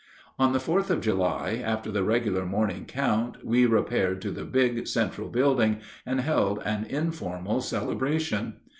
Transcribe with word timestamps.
On 0.39 0.51
the 0.51 0.59
Fourth 0.59 0.89
of 0.89 0.99
July, 0.99 1.61
after 1.63 1.91
the 1.91 2.03
regular 2.03 2.43
morning 2.43 2.85
count, 2.85 3.45
we 3.45 3.67
repaired 3.67 4.19
to 4.23 4.31
the 4.31 4.43
big 4.45 4.87
central 4.87 5.29
building 5.29 5.77
and 6.07 6.19
held 6.21 6.59
an 6.65 6.85
informal 6.85 7.61
celebration. 7.61 8.55